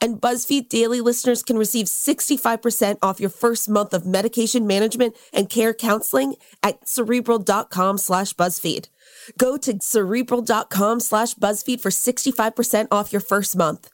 [0.00, 5.50] And BuzzFeed Daily listeners can receive 65% off your first month of medication management and
[5.50, 8.88] care counseling at cerebral.com slash BuzzFeed.
[9.36, 13.90] Go to cerebral.com slash BuzzFeed for 65% off your first month.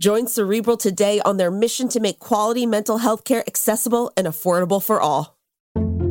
[0.00, 4.82] Join Cerebral today on their mission to make quality mental health care accessible and affordable
[4.82, 5.36] for all.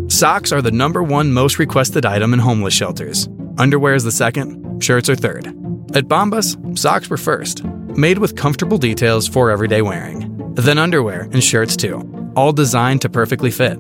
[0.08, 3.28] Socks are the number one most requested item in homeless shelters.
[3.58, 5.48] Underwear is the second, shirts are third.
[5.96, 7.64] At Bombas, socks were first
[7.98, 10.54] made with comfortable details for everyday wearing.
[10.56, 12.04] Then underwear and shirts too,
[12.36, 13.80] all designed to perfectly fit.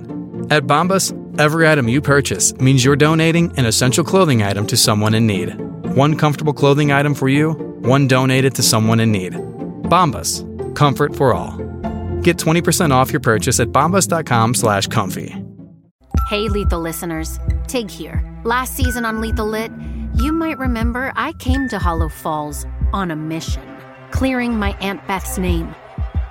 [0.49, 5.13] At Bombas, every item you purchase means you're donating an essential clothing item to someone
[5.13, 5.49] in need.
[5.95, 9.33] One comfortable clothing item for you, one donated to someone in need.
[9.83, 10.43] Bombas,
[10.75, 11.57] comfort for all.
[12.21, 15.35] Get 20% off your purchase at bombas.com slash comfy.
[16.29, 17.39] Hey, Lethal listeners.
[17.67, 18.23] Tig here.
[18.43, 19.71] Last season on Lethal Lit,
[20.15, 23.68] you might remember I came to Hollow Falls on a mission
[24.11, 25.73] clearing my Aunt Beth's name,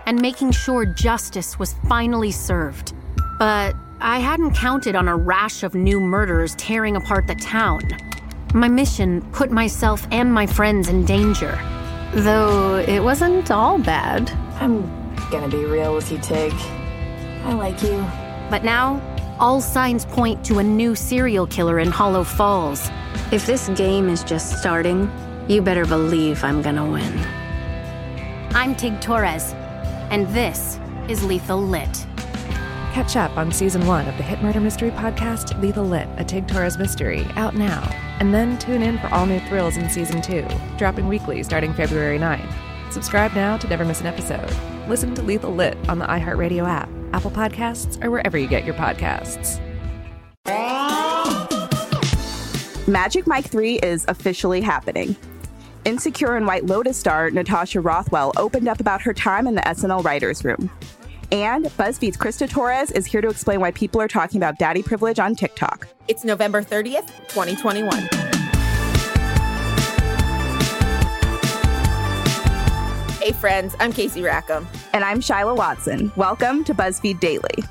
[0.07, 2.95] and making sure justice was finally served.
[3.39, 7.83] But I hadn't counted on a rash of new murders tearing apart the town.
[8.55, 11.59] My mission put myself and my friends in danger.
[12.15, 14.31] Though it wasn't all bad.
[14.61, 14.83] I'm
[15.31, 16.53] gonna be real with you, Tig.
[17.45, 18.05] I like you.
[18.51, 19.03] But now,
[19.39, 22.91] all signs point to a new serial killer in Hollow Falls.
[23.31, 25.11] If this game is just starting,
[25.49, 27.38] you better believe I'm gonna win.
[28.59, 29.53] I'm Tig Torres,
[30.11, 32.05] and this is Lethal Lit.
[32.93, 36.49] Catch up on season one of the hit murder mystery podcast Lethal Lit, a Tig
[36.49, 37.89] Torres mystery, out now.
[38.19, 40.45] And then tune in for all new thrills in season two,
[40.77, 42.53] dropping weekly starting February 9th.
[42.93, 44.53] Subscribe now to never miss an episode.
[44.89, 48.75] Listen to Lethal Lit on the iHeartRadio app, Apple Podcasts, or wherever you get your
[48.75, 49.61] podcasts.
[52.89, 55.15] Magic Mike 3 is officially happening.
[55.85, 60.05] Insecure and White Lotus star Natasha Rothwell opened up about her time in the SNL
[60.05, 60.71] writers' room.
[61.31, 65.19] And BuzzFeed's Krista Torres is here to explain why people are talking about daddy privilege
[65.19, 65.87] on TikTok.
[66.09, 68.09] It's November 30th, 2021.
[73.21, 74.67] Hey, friends, I'm Casey Rackham.
[74.95, 76.11] And I'm Shyla Watson.
[76.17, 77.63] Welcome to BuzzFeed Daily.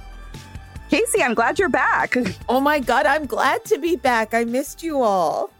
[0.90, 2.16] Casey, I'm glad you're back.
[2.48, 4.34] Oh my God, I'm glad to be back.
[4.34, 5.52] I missed you all.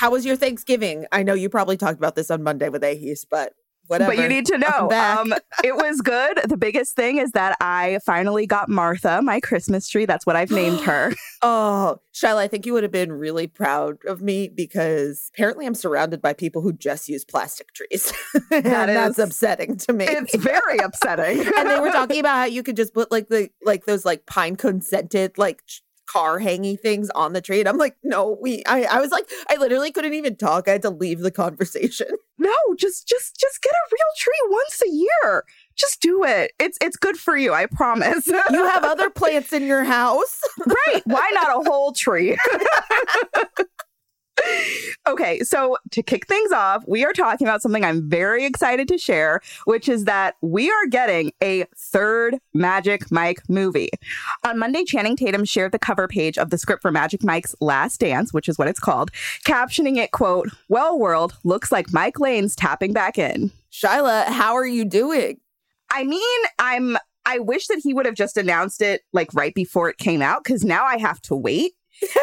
[0.00, 1.04] How was your Thanksgiving?
[1.12, 3.52] I know you probably talked about this on Monday with Ahis, but
[3.86, 4.12] whatever.
[4.12, 4.90] But you need to know.
[4.90, 6.40] Um, it was good.
[6.48, 10.06] The biggest thing is that I finally got Martha, my Christmas tree.
[10.06, 11.12] That's what I've named her.
[11.42, 15.74] oh, Shyla, I think you would have been really proud of me because apparently I'm
[15.74, 18.10] surrounded by people who just use plastic trees.
[18.50, 20.06] that is, that's upsetting to me.
[20.08, 21.40] It's very upsetting.
[21.58, 24.24] and they were talking about how you could just put like the like those like
[24.24, 25.62] pine cone scented like
[26.10, 27.60] car hangy things on the tree.
[27.60, 30.66] And I'm like, no, we I, I was like, I literally couldn't even talk.
[30.66, 32.08] I had to leave the conversation.
[32.42, 35.44] No, just just just get a real tree once a year.
[35.76, 36.52] Just do it.
[36.58, 38.26] It's it's good for you, I promise.
[38.50, 40.40] you have other plants in your house.
[40.66, 41.02] right.
[41.04, 42.38] Why not a whole tree?
[45.06, 48.98] Okay, so to kick things off, we are talking about something I'm very excited to
[48.98, 53.90] share, which is that we are getting a third Magic Mike movie.
[54.44, 58.00] On Monday, Channing Tatum shared the cover page of the script for Magic Mike's Last
[58.00, 59.10] Dance, which is what it's called,
[59.46, 63.50] captioning it, quote, Well, world, looks like Mike Lane's tapping back in.
[63.72, 65.38] Shyla, how are you doing?
[65.92, 66.96] I mean, I'm
[67.26, 70.42] I wish that he would have just announced it like right before it came out
[70.42, 71.72] because now I have to wait.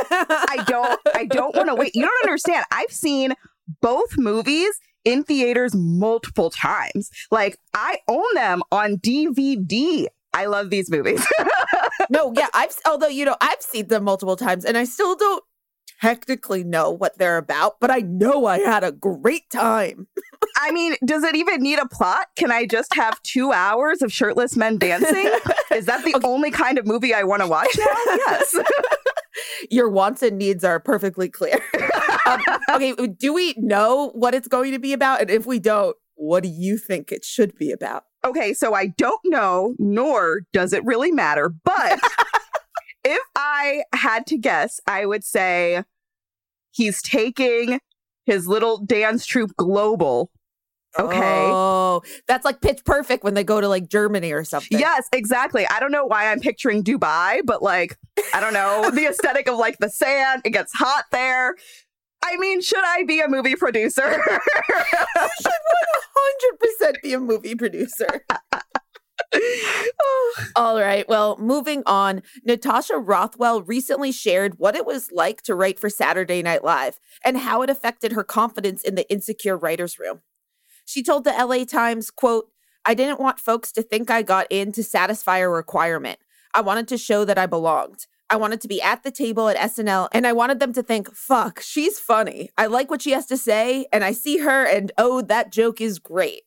[0.09, 1.95] I don't I don't want to wait.
[1.95, 2.65] You don't understand.
[2.71, 3.33] I've seen
[3.81, 7.09] both movies in theaters multiple times.
[7.31, 10.07] Like I own them on DVD.
[10.33, 11.25] I love these movies.
[12.09, 15.43] no, yeah, I've although you know, I've seen them multiple times and I still don't
[16.01, 20.07] technically know what they're about, but I know I had a great time.
[20.57, 22.27] I mean, does it even need a plot?
[22.35, 25.31] Can I just have two hours of shirtless men dancing?
[25.73, 26.27] Is that the okay.
[26.27, 27.85] only kind of movie I want to watch now?
[28.07, 28.55] Yes
[29.69, 31.59] your wants and needs are perfectly clear.
[32.25, 32.41] um,
[32.71, 35.21] okay, do we know what it's going to be about?
[35.21, 38.03] And if we don't, what do you think it should be about?
[38.25, 41.49] Okay, so I don't know, nor does it really matter.
[41.49, 41.99] But
[43.05, 45.83] if I had to guess, I would say
[46.71, 47.79] he's taking
[48.25, 50.31] his little dance troupe global
[50.99, 51.49] Okay.
[51.51, 54.79] Oh, that's like pitch perfect when they go to like Germany or something.
[54.79, 55.67] Yes, exactly.
[55.67, 57.97] I don't know why I'm picturing Dubai, but like,
[58.33, 61.55] I don't know, the aesthetic of like the sand, it gets hot there.
[62.23, 64.09] I mean, should I be a movie producer?
[64.09, 65.51] You should
[66.81, 68.25] 100% be a movie producer.
[70.55, 71.07] All right.
[71.07, 72.21] Well, moving on.
[72.43, 77.37] Natasha Rothwell recently shared what it was like to write for Saturday Night Live and
[77.37, 80.21] how it affected her confidence in the insecure writer's room.
[80.87, 82.49] She told the LA Times, quote,
[82.85, 86.19] I didn't want folks to think I got in to satisfy a requirement.
[86.53, 88.07] I wanted to show that I belonged.
[88.29, 91.13] I wanted to be at the table at SNL and I wanted them to think,
[91.13, 92.51] fuck, she's funny.
[92.57, 95.81] I like what she has to say and I see her and oh, that joke
[95.81, 96.43] is great.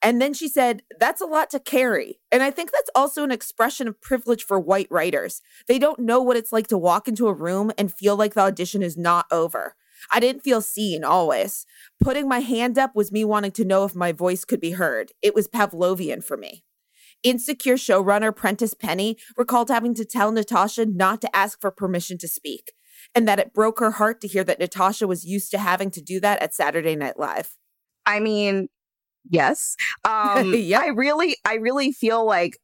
[0.00, 2.20] And then she said, That's a lot to carry.
[2.30, 5.40] And I think that's also an expression of privilege for white writers.
[5.66, 8.42] They don't know what it's like to walk into a room and feel like the
[8.42, 9.74] audition is not over.
[10.12, 11.66] I didn't feel seen always.
[12.02, 15.12] Putting my hand up was me wanting to know if my voice could be heard.
[15.22, 16.64] It was Pavlovian for me.
[17.22, 22.28] Insecure showrunner Prentice Penny recalled having to tell Natasha not to ask for permission to
[22.28, 22.72] speak,
[23.14, 26.02] and that it broke her heart to hear that Natasha was used to having to
[26.02, 27.56] do that at Saturday Night Live.
[28.06, 28.68] I mean,
[29.28, 29.76] yes.
[30.04, 30.80] Um, Yeah.
[30.80, 32.58] I really, I really feel like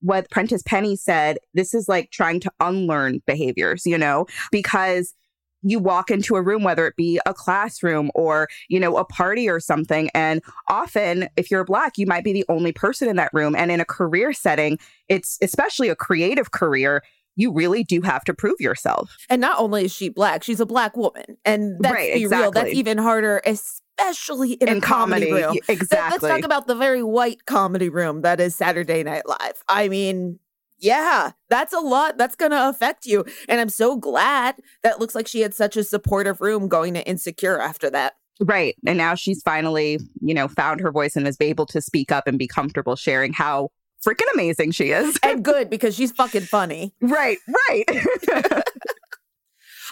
[0.00, 5.14] what Prentice Penny said, this is like trying to unlearn behaviors, you know, because
[5.62, 9.48] you walk into a room, whether it be a classroom or, you know, a party
[9.48, 10.10] or something.
[10.14, 13.56] And often, if you're black, you might be the only person in that room.
[13.56, 17.02] And in a career setting, it's especially a creative career,
[17.34, 19.16] you really do have to prove yourself.
[19.28, 21.36] And not only is she black, she's a black woman.
[21.44, 25.42] And that's Right, be real, that's even harder, especially in, a comedy, room.
[25.54, 26.28] y- Let- Exactly.
[26.28, 29.62] Let's talk about the very white comedy room that is Saturday Night Live.
[29.68, 30.38] I mean,
[30.78, 32.18] yeah, that's a lot.
[32.18, 33.24] That's going to affect you.
[33.48, 37.06] And I'm so glad that looks like she had such a supportive room going to
[37.06, 38.14] Insecure after that.
[38.40, 38.76] Right.
[38.86, 42.26] And now she's finally, you know, found her voice and is able to speak up
[42.26, 43.70] and be comfortable sharing how
[44.06, 45.18] freaking amazing she is.
[45.22, 46.94] And good because she's fucking funny.
[47.00, 47.38] right,
[47.68, 47.84] right.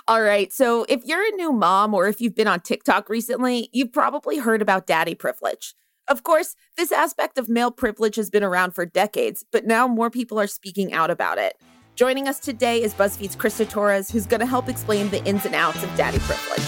[0.06, 0.52] All right.
[0.52, 4.36] So if you're a new mom or if you've been on TikTok recently, you've probably
[4.36, 5.74] heard about daddy privilege.
[6.06, 10.10] Of course, this aspect of male privilege has been around for decades, but now more
[10.10, 11.56] people are speaking out about it.
[11.94, 15.54] Joining us today is BuzzFeed's Krista Torres, who's going to help explain the ins and
[15.54, 16.60] outs of daddy privilege.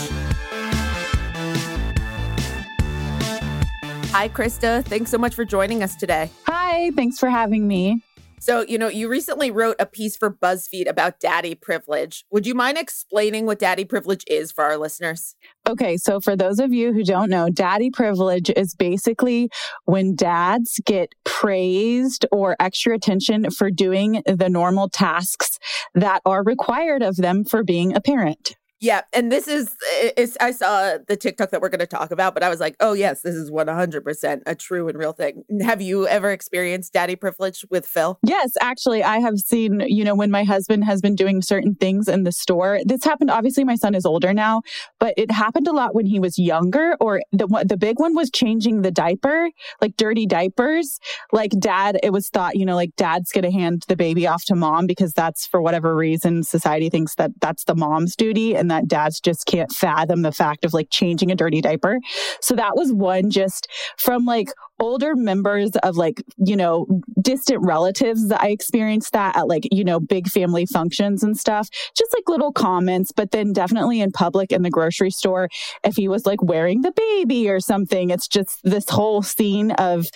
[4.11, 4.83] Hi, Krista.
[4.87, 6.31] Thanks so much for joining us today.
[6.47, 8.03] Hi, thanks for having me.
[8.47, 12.25] So, you know, you recently wrote a piece for BuzzFeed about daddy privilege.
[12.31, 15.35] Would you mind explaining what daddy privilege is for our listeners?
[15.69, 19.51] Okay, so for those of you who don't know, daddy privilege is basically
[19.87, 25.59] when dads get praised or extra attention for doing the normal tasks
[25.97, 28.55] that are required of them for being a parent.
[28.79, 32.11] Yeah, and this is, eh, is I saw the TikTok that we're going to talk
[32.11, 34.99] about, but I was like, oh yes, this is one hundred percent a true and
[34.99, 35.45] real thing.
[35.63, 38.19] Have you ever experienced daddy privilege with Phil?
[38.23, 42.07] Yes, actually, I have seen, you know, when my husband has been doing certain things
[42.07, 42.81] in the store.
[42.85, 44.61] This happened, obviously, my son is older now,
[45.01, 48.31] but it happened a lot when he was younger, or the, the big one was
[48.31, 49.49] changing the diaper,
[49.81, 50.99] like dirty diapers.
[51.33, 54.45] Like dad, it was thought, you know, like dad's going to hand the baby off
[54.47, 58.66] to mom because that's for whatever reason, society thinks that that's the mom's duty and
[58.69, 61.99] that dads just can't fathom the fact of like changing a dirty diaper.
[62.41, 63.69] So that was one just
[63.99, 64.49] from like
[64.79, 66.87] older members of like, you know,
[67.21, 71.69] distant relatives I experienced that at like, you know, big family functions and stuff.
[71.97, 75.49] Just like little comments, but then definitely in public in the grocery store,
[75.85, 80.07] if he was like wearing the baby or something, it's just this whole scene of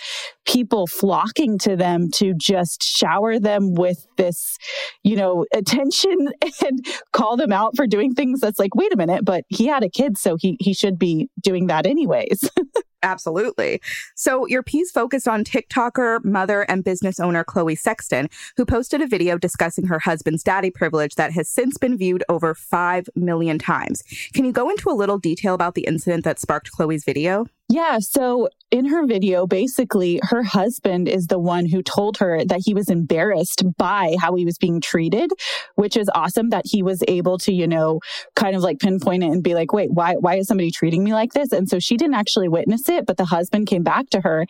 [0.45, 4.57] people flocking to them to just shower them with this,
[5.03, 6.29] you know, attention
[6.65, 9.83] and call them out for doing things that's like, wait a minute, but he had
[9.83, 12.49] a kid, so he he should be doing that anyways.
[13.03, 13.81] Absolutely.
[14.15, 19.07] So, your piece focused on TikToker, mother, and business owner Chloe Sexton, who posted a
[19.07, 24.03] video discussing her husband's daddy privilege that has since been viewed over 5 million times.
[24.33, 27.45] Can you go into a little detail about the incident that sparked Chloe's video?
[27.69, 27.99] Yeah.
[27.99, 32.73] So in her video, basically, her husband is the one who told her that he
[32.73, 35.31] was embarrassed by how he was being treated,
[35.75, 37.99] which is awesome that he was able to, you know,
[38.35, 41.13] kind of like pinpoint it and be like, wait, why, why is somebody treating me
[41.13, 41.51] like this?
[41.51, 44.45] And so she didn't actually witness it, but the husband came back to her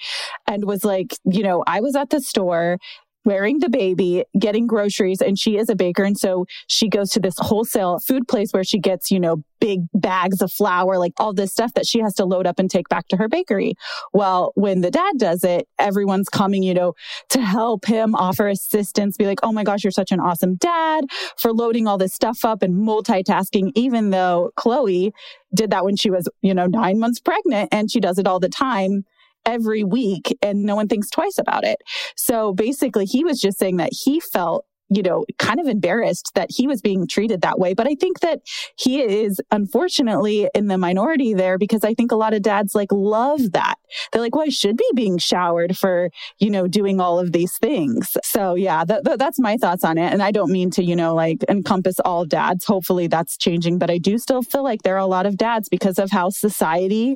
[0.48, 2.78] and was like, you know, I was at the store
[3.26, 6.04] wearing the baby, getting groceries, and she is a baker.
[6.04, 9.82] And so she goes to this wholesale food place where she gets, you know, big
[9.94, 12.90] bags of flour, like all this stuff that she has to load up and take
[12.90, 13.76] back to her bakery.
[14.12, 16.94] Well, when the dad does it, everyone's coming, you know,
[17.30, 21.06] to help him offer assistance, be like, oh my gosh, you're such an awesome dad
[21.38, 25.14] for loading all this stuff up and multitasking, even though Chloe
[25.54, 28.40] did that when she was, you know, nine months pregnant and she does it all
[28.40, 29.06] the time
[29.46, 31.80] every week and no one thinks twice about it.
[32.16, 36.50] So basically, he was just saying that he felt you know, kind of embarrassed that
[36.52, 37.74] he was being treated that way.
[37.74, 38.42] But I think that
[38.78, 42.92] he is unfortunately in the minority there because I think a lot of dads like
[42.92, 43.76] love that.
[44.12, 47.58] They're like, well, I should be being showered for, you know, doing all of these
[47.58, 48.18] things.
[48.22, 50.12] So yeah, that, that, that's my thoughts on it.
[50.12, 52.66] And I don't mean to, you know, like encompass all dads.
[52.66, 55.70] Hopefully that's changing, but I do still feel like there are a lot of dads
[55.70, 57.16] because of how society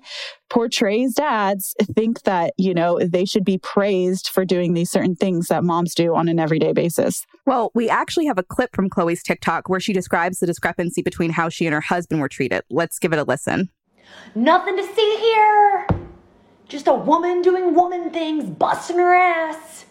[0.49, 5.47] portrays dads think that, you know, they should be praised for doing these certain things
[5.47, 7.25] that moms do on an everyday basis.
[7.45, 11.31] Well, we actually have a clip from Chloe's TikTok where she describes the discrepancy between
[11.31, 12.63] how she and her husband were treated.
[12.69, 13.69] Let's give it a listen.
[14.35, 15.87] Nothing to see here.
[16.67, 19.85] Just a woman doing woman things, busting her ass.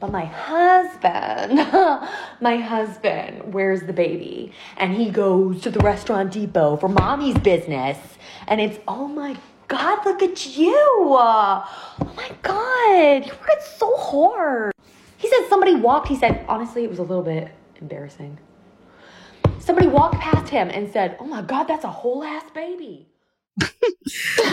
[0.00, 1.58] But my husband,
[2.40, 7.98] my husband wears the baby and he goes to the restaurant depot for mommy's business.
[8.48, 9.38] And it's, oh my
[9.72, 10.74] God, look at you.
[10.76, 11.66] Oh
[12.14, 14.74] my God, you worked so hard.
[15.16, 17.50] He said somebody walked, he said, honestly, it was a little bit
[17.80, 18.36] embarrassing.
[19.60, 23.08] Somebody walked past him and said, oh my God, that's a whole ass baby.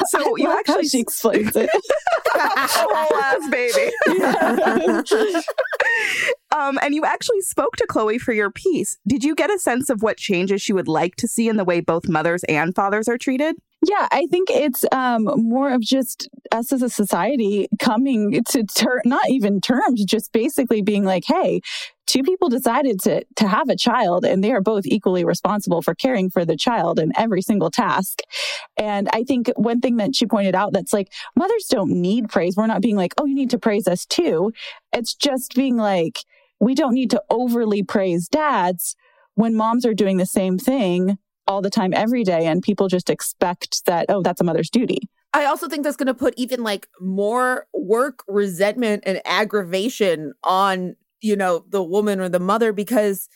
[0.05, 1.69] so you actually she explains it.
[2.29, 3.91] whole ass baby.
[6.55, 8.97] um, and you actually spoke to Chloe for your piece.
[9.05, 11.65] Did you get a sense of what changes she would like to see in the
[11.65, 13.57] way both mothers and fathers are treated?
[13.87, 19.01] Yeah, I think it's um, more of just us as a society coming to ter-
[19.05, 21.61] not even terms, just basically being like, hey,
[22.05, 25.95] two people decided to to have a child and they are both equally responsible for
[25.95, 28.19] caring for the child in every single task.
[28.77, 32.57] And I think one thing that she pointed out that's like mothers don't need praise.
[32.57, 34.51] We're not being like, "Oh, you need to praise us too."
[34.91, 36.19] It's just being like
[36.59, 38.95] we don't need to overly praise dads
[39.35, 41.17] when moms are doing the same thing
[41.49, 44.99] all the time every day and people just expect that oh that's a mother's duty
[45.33, 50.95] I also think that's going to put even like more work, resentment, and aggravation on,
[51.21, 53.29] you know, the woman or the mother because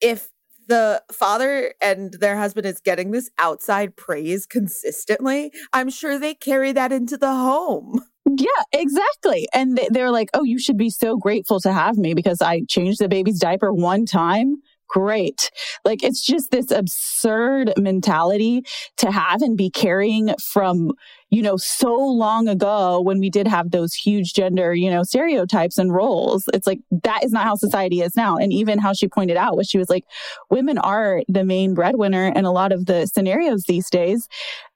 [0.00, 0.28] if
[0.68, 6.72] the father and their husband is getting this outside praise consistently, I'm sure they carry
[6.72, 8.00] that into the home.
[8.26, 9.48] Yeah, exactly.
[9.52, 13.00] And they're like, oh, you should be so grateful to have me because I changed
[13.00, 14.56] the baby's diaper one time
[14.90, 15.50] great.
[15.84, 18.62] Like it's just this absurd mentality
[18.98, 20.92] to have and be carrying from,
[21.30, 25.78] you know, so long ago when we did have those huge gender, you know, stereotypes
[25.78, 26.44] and roles.
[26.52, 28.36] It's like that is not how society is now.
[28.36, 30.04] And even how she pointed out was she was like,
[30.50, 34.26] women are the main breadwinner in a lot of the scenarios these days.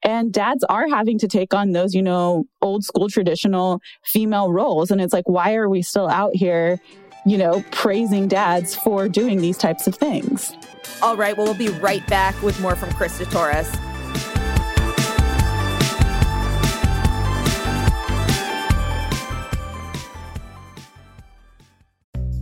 [0.04, 4.92] And dads are having to take on those, you know, old school traditional female roles.
[4.92, 6.78] And it's like, why are we still out here
[7.24, 10.54] you know, praising dads for doing these types of things.
[11.02, 11.36] All right.
[11.36, 13.68] Well, we'll be right back with more from Krista Torres.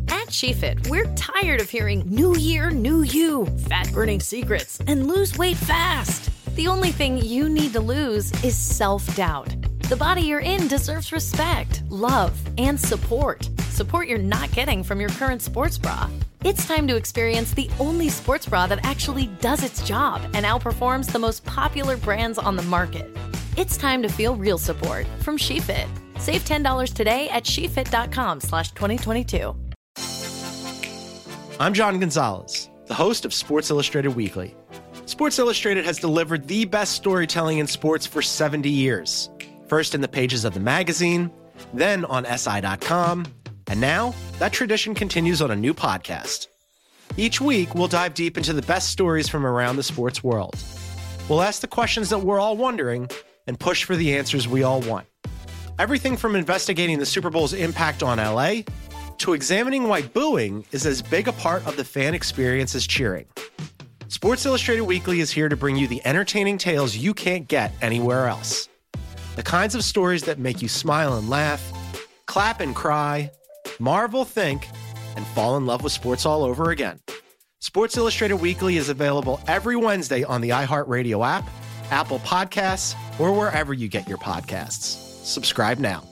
[0.09, 5.37] At SheFit, we're tired of hearing new year, new you, fat burning secrets, and lose
[5.39, 6.31] weight fast.
[6.57, 9.55] The only thing you need to lose is self doubt.
[9.89, 13.49] The body you're in deserves respect, love, and support.
[13.83, 16.09] Support you're not getting from your current sports bra.
[16.45, 21.11] It's time to experience the only sports bra that actually does its job and outperforms
[21.11, 23.11] the most popular brands on the market.
[23.57, 25.89] It's time to feel real support from SheFit.
[26.21, 29.53] Save $10 today at shefit.com slash 2022.
[31.59, 34.55] I'm John Gonzalez, the host of Sports Illustrated Weekly.
[35.07, 39.29] Sports Illustrated has delivered the best storytelling in sports for 70 years
[39.67, 41.33] first in the pages of the magazine,
[41.73, 43.25] then on SI.com,
[43.73, 46.49] and now that tradition continues on a new podcast.
[47.17, 50.63] Each week, we'll dive deep into the best stories from around the sports world.
[51.27, 53.09] We'll ask the questions that we're all wondering
[53.47, 55.07] and push for the answers we all want.
[55.79, 58.57] Everything from investigating the Super Bowl's impact on LA
[59.17, 63.25] to examining why booing is as big a part of the fan experience as cheering.
[64.09, 68.27] Sports Illustrated Weekly is here to bring you the entertaining tales you can't get anywhere
[68.27, 68.69] else.
[69.37, 71.73] The kinds of stories that make you smile and laugh,
[72.27, 73.31] clap and cry,
[73.83, 74.69] marvel, think,
[75.17, 77.01] and fall in love with sports all over again.
[77.61, 81.49] Sports Illustrated Weekly is available every Wednesday on the iHeartRadio app,
[81.91, 85.25] Apple Podcasts, or wherever you get your podcasts.
[85.25, 86.05] Subscribe now.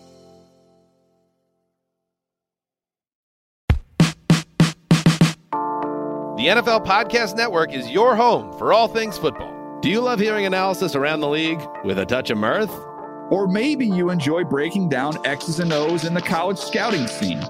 [6.36, 9.78] The NFL Podcast Network is your home for all things football.
[9.80, 12.70] Do you love hearing analysis around the league with a touch of mirth?
[13.30, 17.40] Or maybe you enjoy breaking down X's and O's in the college scouting scene.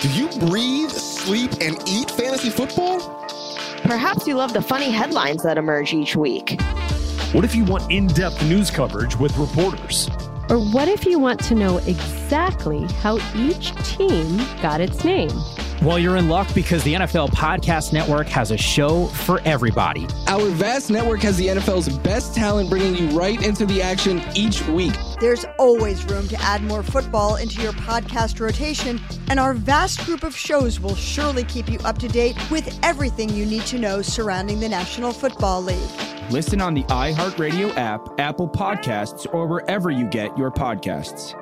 [0.00, 3.00] Do you breathe, sleep, and eat fantasy football?
[3.82, 6.60] Perhaps you love the funny headlines that emerge each week.
[7.32, 10.08] What if you want in depth news coverage with reporters?
[10.48, 15.30] Or what if you want to know exactly how each team got its name?
[15.80, 20.08] Well, you're in luck because the NFL Podcast Network has a show for everybody.
[20.26, 24.66] Our vast network has the NFL's best talent bringing you right into the action each
[24.66, 24.94] week.
[25.20, 30.24] There's always room to add more football into your podcast rotation, and our vast group
[30.24, 34.02] of shows will surely keep you up to date with everything you need to know
[34.02, 35.90] surrounding the National Football League.
[36.28, 41.36] Listen on the iHeartRadio app, Apple Podcasts, or wherever you get your podcasts.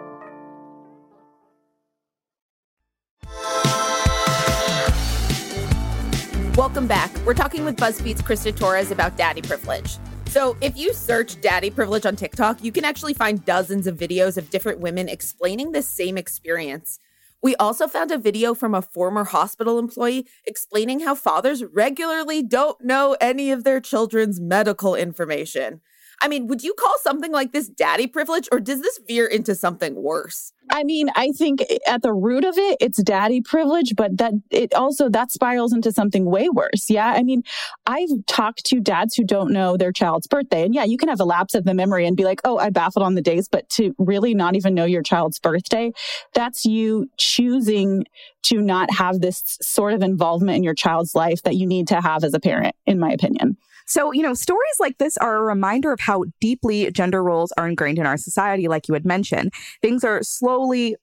[6.57, 7.15] Welcome back.
[7.27, 9.99] We're talking with BuzzFeed's Krista Torres about daddy privilege.
[10.29, 14.39] So, if you search daddy privilege on TikTok, you can actually find dozens of videos
[14.39, 16.99] of different women explaining this same experience.
[17.43, 22.83] We also found a video from a former hospital employee explaining how fathers regularly don't
[22.83, 25.83] know any of their children's medical information.
[26.21, 29.55] I mean, would you call something like this daddy privilege, or does this veer into
[29.55, 30.53] something worse?
[30.71, 34.33] I mean, I think eh, at the root of it, it's daddy privilege, but that
[34.51, 36.89] it also that spirals into something way worse.
[36.89, 37.13] Yeah.
[37.13, 37.43] I mean,
[37.87, 40.65] I've talked to dads who don't know their child's birthday.
[40.65, 42.71] And yeah, you can have a lapse of the memory and be like, oh, I
[42.71, 45.93] baffled on the days, but to really not even know your child's birthday,
[46.35, 48.05] that's you choosing
[48.45, 52.01] to not have this sort of involvement in your child's life that you need to
[52.01, 53.57] have as a parent, in my opinion.
[53.87, 57.69] So, you know, stories like this are a reminder of how deeply gender roles are
[57.69, 59.53] ingrained in our society, like you had mentioned.
[59.81, 60.97] Things are slowly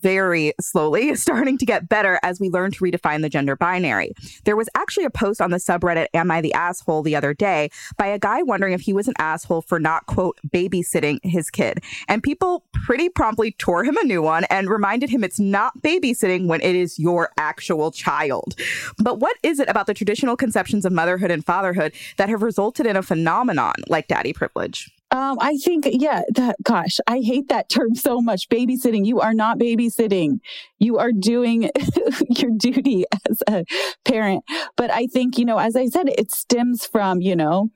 [0.00, 4.12] very slowly starting to get better as we learn to redefine the gender binary.
[4.44, 7.70] There was actually a post on the subreddit Am I the Asshole the other day
[7.96, 11.82] by a guy wondering if he was an asshole for not, quote, babysitting his kid.
[12.08, 16.46] And people pretty promptly tore him a new one and reminded him it's not babysitting
[16.46, 18.54] when it is your actual child.
[18.98, 22.86] But what is it about the traditional conceptions of motherhood and fatherhood that have resulted
[22.86, 24.90] in a phenomenon like daddy privilege?
[25.12, 28.48] Um, I think, yeah, that, gosh, I hate that term so much.
[28.48, 29.04] Babysitting.
[29.04, 30.38] You are not babysitting.
[30.78, 31.70] You are doing
[32.28, 33.64] your duty as a
[34.04, 34.44] parent.
[34.76, 37.70] But I think, you know, as I said, it stems from, you know,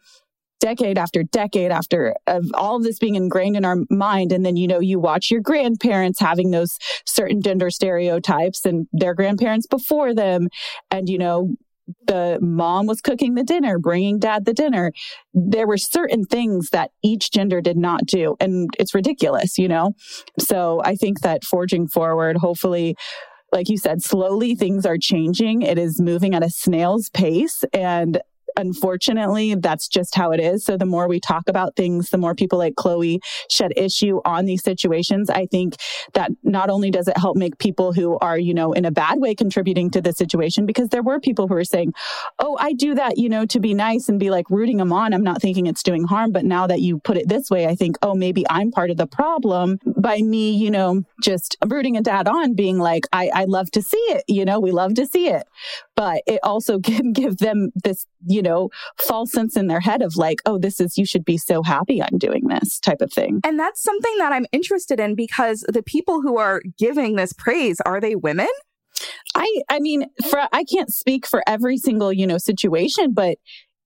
[0.61, 4.57] decade after decade after of all of this being ingrained in our mind and then
[4.57, 10.15] you know you watch your grandparents having those certain gender stereotypes and their grandparents before
[10.15, 10.49] them
[10.91, 11.55] and you know
[12.07, 14.93] the mom was cooking the dinner, bringing dad the dinner.
[15.33, 18.37] There were certain things that each gender did not do.
[18.41, 19.93] And it's ridiculous, you know?
[20.39, 22.97] So I think that forging forward, hopefully,
[23.53, 25.63] like you said, slowly things are changing.
[25.63, 27.65] It is moving at a snail's pace.
[27.73, 28.21] And
[28.57, 30.65] unfortunately, that's just how it is.
[30.65, 34.45] So the more we talk about things, the more people like Chloe shed issue on
[34.45, 35.31] these situations.
[35.31, 35.77] I think
[36.15, 39.21] that not only does it help make people who are, you know, in a bad
[39.21, 41.93] way contributing to the situation, because there were people who were saying,
[42.39, 45.13] Oh, I do that, you know, to be nice and be like rooting them on.
[45.13, 46.33] I'm not thinking it's doing harm.
[46.33, 48.97] But now that you put it this way, I think, oh, maybe I'm part of
[48.97, 53.45] the problem by me, you know, just rooting a dad on being like, I, I
[53.45, 54.25] love to see it.
[54.29, 55.47] You know, we love to see it.
[55.97, 60.17] But it also can give them this, you know, false sense in their head of
[60.17, 63.41] like, oh, this is, you should be so happy I'm doing this type of thing.
[63.45, 67.81] And that's something that I'm interested in because the people who are giving this praise,
[67.85, 68.49] are they women?
[69.35, 73.39] I, I mean, for, I can't speak for every single, you know, situation, but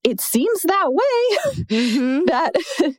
[0.03, 2.25] it seems that way mm-hmm.
[2.25, 2.55] that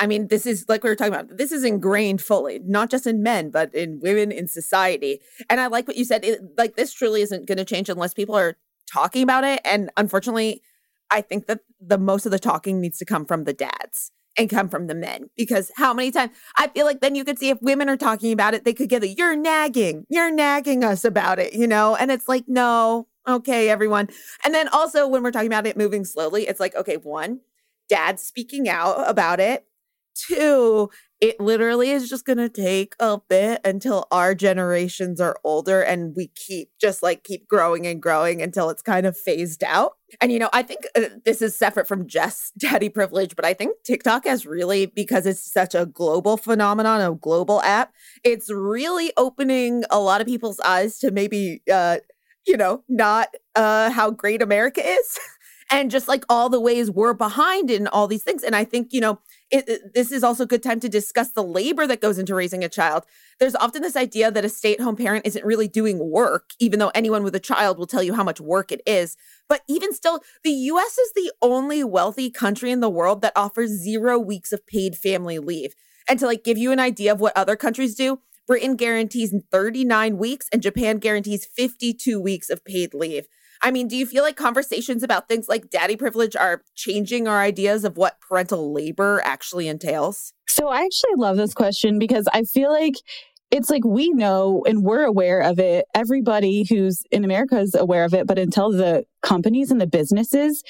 [0.00, 3.06] I mean, this is like we were talking about, this is ingrained fully, not just
[3.06, 5.20] in men, but in women in society.
[5.50, 6.24] And I like what you said.
[6.24, 8.56] It, like, this truly isn't going to change unless people are
[8.90, 9.60] talking about it.
[9.62, 10.62] And unfortunately,
[11.10, 14.48] I think that the most of the talking needs to come from the dads and
[14.48, 17.50] come from the men because how many times I feel like then you could see
[17.50, 21.04] if women are talking about it, they could get the you're nagging, you're nagging us
[21.04, 21.94] about it, you know?
[21.94, 24.08] And it's like, no, okay, everyone.
[24.44, 27.40] And then also when we're talking about it moving slowly, it's like, okay, one,
[27.88, 29.66] dad speaking out about it.
[30.14, 35.82] Two, it literally is just going to take a bit until our generations are older
[35.82, 39.92] and we keep just like keep growing and growing until it's kind of phased out.
[40.20, 43.52] And you know, I think uh, this is separate from just daddy privilege, but I
[43.52, 47.92] think TikTok has really because it's such a global phenomenon, a global app,
[48.24, 51.98] it's really opening a lot of people's eyes to maybe uh
[52.46, 55.18] you know, not uh how great America is.
[55.70, 58.42] and just like all the ways we're behind in all these things.
[58.42, 59.20] And I think, you know,
[59.50, 62.62] it, this is also a good time to discuss the labor that goes into raising
[62.62, 63.04] a child.
[63.38, 66.78] There's often this idea that a stay at home parent isn't really doing work, even
[66.78, 69.16] though anyone with a child will tell you how much work it is.
[69.48, 73.70] But even still, the US is the only wealthy country in the world that offers
[73.70, 75.74] zero weeks of paid family leave.
[76.08, 80.18] And to like give you an idea of what other countries do, Britain guarantees 39
[80.18, 83.26] weeks and Japan guarantees 52 weeks of paid leave.
[83.62, 87.40] I mean, do you feel like conversations about things like daddy privilege are changing our
[87.40, 90.32] ideas of what parental labor actually entails?
[90.48, 92.94] So I actually love this question because I feel like
[93.50, 95.86] it's like we know and we're aware of it.
[95.94, 100.62] Everybody who's in America is aware of it, but until the companies and the businesses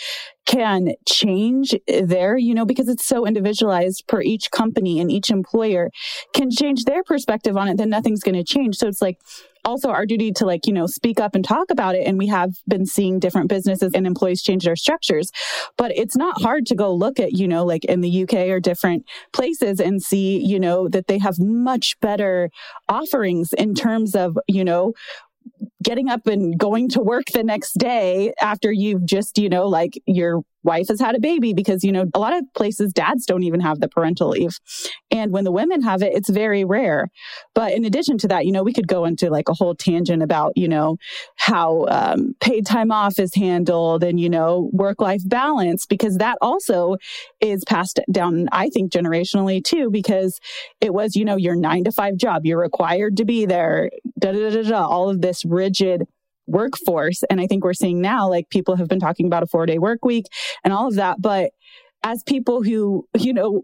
[0.47, 5.91] can change their, you know, because it's so individualized per each company and each employer
[6.35, 8.77] can change their perspective on it, then nothing's going to change.
[8.77, 9.19] So it's like,
[9.65, 12.07] also our duty to like, you know, speak up and talk about it.
[12.07, 15.31] And we have been seeing different businesses and employees change their structures.
[15.77, 18.61] But it's not hard to go look at, you know, like in the UK or
[18.61, 22.51] different places and see, you know, that they have much better
[22.89, 24.93] offerings in terms of, you know,
[25.83, 30.01] getting up and going to work the next day after you've just, you know, like
[30.07, 33.43] your wife has had a baby because, you know, a lot of places dads don't
[33.43, 34.59] even have the parental leave.
[35.11, 37.09] And when the women have it, it's very rare.
[37.55, 40.23] But in addition to that, you know, we could go into like a whole tangent
[40.23, 40.97] about, you know,
[41.37, 46.39] how um, paid time off is handled and, you know, work life balance, because that
[46.41, 46.97] also
[47.41, 50.41] is passed down, I think, generationally too, because
[50.81, 54.33] it was, you know, your nine to five job, you're required to be there, da
[54.33, 56.07] da da da, all of this rigid
[56.51, 57.23] workforce.
[57.31, 59.79] And I think we're seeing now, like people have been talking about a four day
[59.79, 60.27] work week
[60.65, 61.21] and all of that.
[61.21, 61.51] But
[62.03, 63.63] as people who, you know,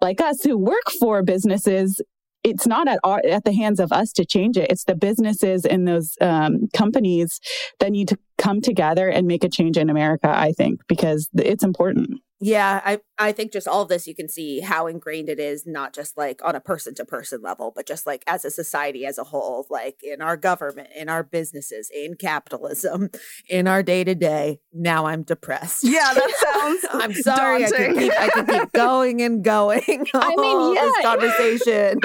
[0.00, 2.00] like us who work for businesses,
[2.44, 4.70] it's not at our, at the hands of us to change it.
[4.70, 7.40] It's the businesses and those um, companies
[7.80, 10.28] that need to come together and make a change in America.
[10.28, 12.20] I think because it's important.
[12.38, 15.64] Yeah, I I think just all of this you can see how ingrained it is
[15.66, 19.06] not just like on a person to person level, but just like as a society
[19.06, 23.08] as a whole, like in our government, in our businesses, in capitalism,
[23.48, 24.60] in our day to day.
[24.70, 25.82] Now I'm depressed.
[25.82, 27.64] Yeah, that sounds I'm sorry.
[27.64, 30.06] I could, keep, I could keep going and going.
[30.14, 30.82] I mean, yeah.
[30.82, 32.00] this conversation.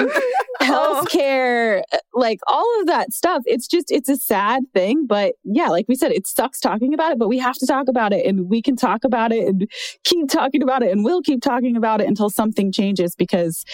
[0.64, 1.04] Oh.
[1.04, 3.42] healthcare, uh, like all of that stuff.
[3.46, 5.06] It's just, it's a sad thing.
[5.06, 7.88] But yeah, like we said, it sucks talking about it, but we have to talk
[7.88, 9.68] about it and we can talk about it and
[10.04, 13.64] keep talking about it and we'll keep talking about it until something changes because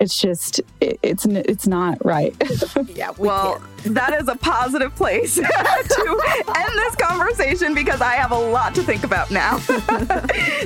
[0.00, 2.34] it's just it, it's it's not right.
[2.94, 8.32] yeah, we well, that is a positive place to end this conversation because I have
[8.32, 9.58] a lot to think about now.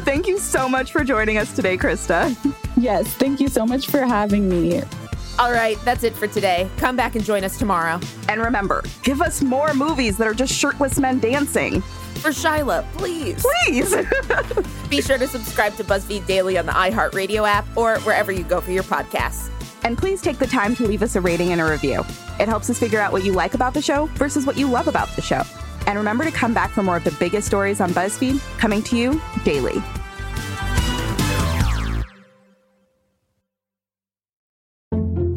[0.03, 2.35] thank you so much for joining us today, Krista.
[2.77, 4.83] Yes, thank you so much for having me.
[5.37, 6.71] All right, that's it for today.
[6.77, 7.99] Come back and join us tomorrow.
[8.29, 11.81] And remember, give us more movies that are just shirtless men dancing.
[11.81, 13.45] For Shyla, please.
[13.67, 13.95] Please.
[14.89, 18.61] Be sure to subscribe to BuzzFeed Daily on the iHeartRadio app or wherever you go
[18.61, 19.51] for your podcasts.
[19.83, 22.05] And please take the time to leave us a rating and a review.
[22.39, 24.87] It helps us figure out what you like about the show versus what you love
[24.87, 25.43] about the show.
[25.87, 28.97] And remember to come back for more of the biggest stories on BuzzFeed coming to
[28.97, 29.83] you daily.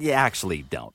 [0.00, 0.94] you actually don't.